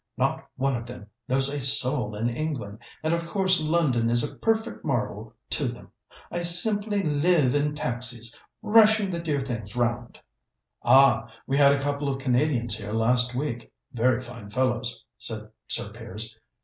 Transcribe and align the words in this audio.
Not 0.17 0.43
one 0.55 0.75
of 0.75 0.87
them 0.87 1.05
knows 1.27 1.47
a 1.47 1.61
soul 1.61 2.15
in 2.15 2.27
England, 2.27 2.79
and 3.03 3.13
of 3.13 3.23
course 3.27 3.61
London 3.61 4.09
is 4.09 4.23
a 4.23 4.35
perfect 4.35 4.83
marvel 4.83 5.35
to 5.51 5.65
them. 5.65 5.91
I 6.31 6.41
simply 6.41 7.03
live 7.03 7.53
in 7.53 7.75
taxis, 7.75 8.35
rushing 8.63 9.11
the 9.11 9.19
dear 9.21 9.41
things 9.41 9.75
round." 9.75 10.19
"Ah, 10.83 11.31
we 11.45 11.55
had 11.55 11.71
a 11.73 11.79
couple 11.81 12.09
of 12.09 12.17
Canadians 12.17 12.75
here 12.79 12.93
last 12.93 13.35
week 13.35 13.71
very 13.93 14.19
fine 14.19 14.49
fellows," 14.49 15.05
said 15.19 15.51
Sir 15.67 15.91
Piers. 15.91 16.35